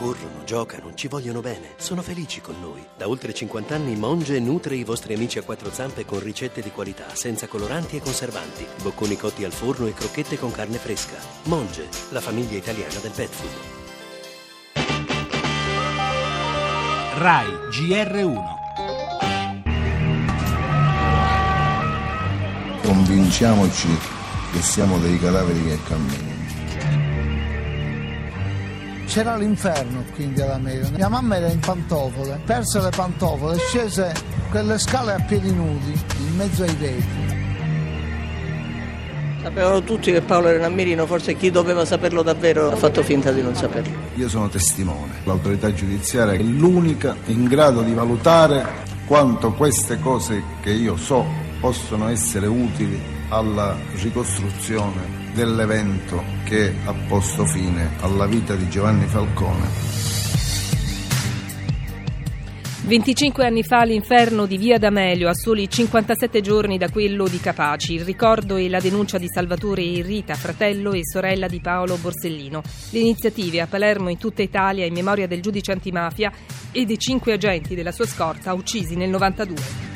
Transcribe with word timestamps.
corrono, 0.00 0.44
giocano, 0.46 0.94
ci 0.94 1.08
vogliono 1.08 1.42
bene, 1.42 1.74
sono 1.76 2.00
felici 2.00 2.40
con 2.40 2.54
noi. 2.58 2.82
Da 2.96 3.06
oltre 3.06 3.34
50 3.34 3.74
anni 3.74 3.96
Monge 3.96 4.40
nutre 4.40 4.74
i 4.74 4.82
vostri 4.82 5.12
amici 5.12 5.38
a 5.38 5.42
quattro 5.42 5.70
zampe 5.70 6.06
con 6.06 6.20
ricette 6.20 6.62
di 6.62 6.70
qualità, 6.70 7.14
senza 7.14 7.46
coloranti 7.46 7.96
e 7.96 8.00
conservanti, 8.00 8.66
bocconi 8.80 9.18
cotti 9.18 9.44
al 9.44 9.52
forno 9.52 9.86
e 9.86 9.92
crocchette 9.92 10.38
con 10.38 10.52
carne 10.52 10.78
fresca. 10.78 11.18
Monge, 11.44 11.86
la 12.12 12.20
famiglia 12.22 12.56
italiana 12.56 12.98
del 12.98 13.12
pet 13.14 13.28
food. 13.28 13.78
RAI 17.18 17.50
GR1 17.68 18.58
Convinciamoci 22.82 23.88
che 24.52 24.62
siamo 24.62 24.98
dei 24.98 25.18
cadaveri 25.18 25.62
che 25.62 25.78
camminano. 25.86 26.30
C'era 29.10 29.36
l'inferno 29.36 30.04
quindi 30.14 30.40
ad 30.40 30.50
America. 30.50 30.90
Mia 30.90 31.08
mamma 31.08 31.36
era 31.36 31.48
in 31.48 31.58
pantofole, 31.58 32.40
perse 32.44 32.80
le 32.80 32.90
pantofole, 32.90 33.58
scese 33.58 34.14
quelle 34.50 34.78
scale 34.78 35.14
a 35.14 35.18
piedi 35.18 35.52
nudi 35.52 35.90
in 35.90 36.36
mezzo 36.36 36.62
ai 36.62 36.74
vetri. 36.76 37.38
Sapevano 39.42 39.82
tutti 39.82 40.12
che 40.12 40.20
Paolo 40.20 40.46
era 40.46 40.58
un 40.58 40.64
ammirino, 40.64 41.06
forse 41.06 41.34
chi 41.34 41.50
doveva 41.50 41.84
saperlo 41.84 42.22
davvero 42.22 42.70
ha 42.70 42.76
fatto 42.76 43.02
finta 43.02 43.32
di 43.32 43.42
non 43.42 43.56
saperlo. 43.56 43.92
Io 44.14 44.28
sono 44.28 44.48
testimone, 44.48 45.14
l'autorità 45.24 45.74
giudiziaria 45.74 46.34
è 46.34 46.42
l'unica 46.42 47.16
in 47.26 47.46
grado 47.46 47.82
di 47.82 47.92
valutare 47.92 48.64
quanto 49.06 49.50
queste 49.54 49.98
cose 49.98 50.40
che 50.60 50.70
io 50.70 50.96
so 50.96 51.39
possono 51.60 52.08
essere 52.08 52.46
utili 52.46 52.98
alla 53.28 53.76
ricostruzione 54.02 55.28
dell'evento 55.34 56.22
che 56.44 56.74
ha 56.84 56.94
posto 57.06 57.44
fine 57.44 57.90
alla 58.00 58.26
vita 58.26 58.54
di 58.54 58.68
Giovanni 58.68 59.06
Falcone. 59.06 59.98
25 62.82 63.44
anni 63.46 63.62
fa 63.62 63.84
l'inferno 63.84 64.46
di 64.46 64.56
Via 64.56 64.76
D'Amelio, 64.76 65.28
a 65.28 65.34
soli 65.34 65.68
57 65.68 66.40
giorni 66.40 66.76
da 66.76 66.90
quello 66.90 67.28
di 67.28 67.38
Capaci, 67.38 67.92
il 67.92 68.04
ricordo 68.04 68.56
e 68.56 68.68
la 68.68 68.80
denuncia 68.80 69.16
di 69.16 69.28
Salvatore 69.28 69.84
e 69.84 70.02
Rita, 70.02 70.34
fratello 70.34 70.92
e 70.92 71.02
sorella 71.04 71.46
di 71.46 71.60
Paolo 71.60 71.96
Borsellino. 71.98 72.62
Le 72.90 72.98
iniziative 72.98 73.60
a 73.60 73.68
Palermo 73.68 74.08
in 74.08 74.18
tutta 74.18 74.42
Italia 74.42 74.86
in 74.86 74.94
memoria 74.94 75.28
del 75.28 75.40
giudice 75.40 75.70
antimafia 75.70 76.32
e 76.72 76.84
dei 76.84 76.98
cinque 76.98 77.34
agenti 77.34 77.76
della 77.76 77.92
sua 77.92 78.06
scorta 78.06 78.54
uccisi 78.54 78.96
nel 78.96 79.10
92. 79.10 79.89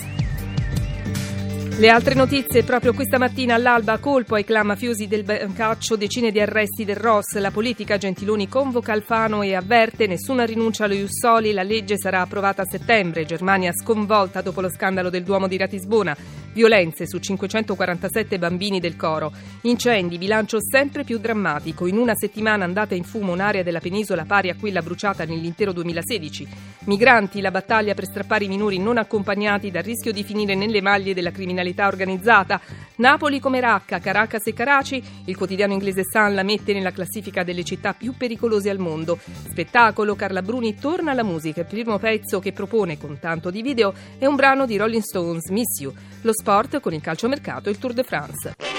Le 1.76 1.88
altre 1.88 2.14
notizie 2.14 2.62
proprio 2.62 2.94
questa 2.94 3.18
mattina 3.18 3.56
all'alba 3.56 3.98
colpo 3.98 4.36
ai 4.36 4.44
clan 4.44 4.64
mafiosi 4.64 5.08
del 5.08 5.24
Bancaccio, 5.24 5.96
decine 5.96 6.30
di 6.30 6.38
arresti 6.40 6.84
del 6.84 6.94
Ross, 6.94 7.36
la 7.38 7.50
politica 7.50 7.98
Gentiloni 7.98 8.48
convoca 8.48 8.92
Alfano 8.92 9.42
e 9.42 9.56
avverte 9.56 10.06
nessuna 10.06 10.44
rinuncia 10.44 10.84
allo 10.84 10.94
Jussoli, 10.94 11.52
la 11.52 11.64
legge 11.64 11.98
sarà 11.98 12.20
approvata 12.20 12.62
a 12.62 12.64
settembre, 12.64 13.24
Germania 13.24 13.72
sconvolta 13.72 14.40
dopo 14.40 14.60
lo 14.60 14.70
scandalo 14.70 15.10
del 15.10 15.24
Duomo 15.24 15.48
di 15.48 15.56
Ratisbona, 15.56 16.16
violenze 16.54 17.06
su 17.06 17.18
547 17.18 18.38
bambini 18.38 18.80
del 18.80 18.96
coro, 18.96 19.32
incendi, 19.62 20.16
bilancio 20.16 20.58
sempre 20.62 21.04
più 21.04 21.18
drammatico, 21.18 21.86
in 21.86 21.98
una 21.98 22.14
settimana 22.14 22.64
andata 22.64 22.94
in 22.94 23.02
fumo 23.02 23.32
un'area 23.32 23.64
della 23.64 23.80
penisola 23.80 24.24
pari 24.24 24.48
a 24.48 24.56
quella 24.58 24.80
bruciata 24.80 25.24
nell'intero 25.24 25.72
2016, 25.72 26.46
migranti, 26.84 27.40
la 27.40 27.50
battaglia 27.50 27.94
per 27.94 28.04
strappare 28.06 28.44
i 28.44 28.48
minori 28.48 28.78
non 28.78 28.98
accompagnati 28.98 29.70
dal 29.70 29.82
rischio 29.82 30.12
di 30.12 30.22
finire 30.22 30.54
nelle 30.54 30.80
maglie 30.80 31.12
della 31.12 31.32
criminalità 31.32 31.88
organizzata. 31.88 32.60
Napoli 32.96 33.40
come 33.40 33.58
Raqqa, 33.58 33.98
Caracas 33.98 34.46
e 34.46 34.52
Karachi, 34.52 35.02
il 35.24 35.36
quotidiano 35.36 35.72
inglese 35.72 36.02
Sun 36.04 36.34
la 36.34 36.44
mette 36.44 36.72
nella 36.72 36.92
classifica 36.92 37.42
delle 37.42 37.64
città 37.64 37.92
più 37.92 38.14
pericolose 38.16 38.70
al 38.70 38.78
mondo. 38.78 39.18
Spettacolo, 39.50 40.14
Carla 40.14 40.42
Bruni 40.42 40.76
torna 40.76 41.10
alla 41.10 41.24
musica. 41.24 41.62
Il 41.62 41.66
primo 41.66 41.98
pezzo 41.98 42.38
che 42.38 42.52
propone 42.52 42.96
con 42.96 43.18
tanto 43.18 43.50
di 43.50 43.62
video 43.62 43.92
è 44.16 44.26
un 44.26 44.36
brano 44.36 44.64
di 44.64 44.76
Rolling 44.76 45.02
Stones, 45.02 45.48
Miss 45.48 45.80
You. 45.80 45.92
Lo 46.22 46.32
sport 46.32 46.78
con 46.78 46.92
il 46.92 47.00
calciomercato 47.00 47.68
e 47.68 47.72
il 47.72 47.78
Tour 47.78 47.94
de 47.94 48.02
France. 48.04 48.73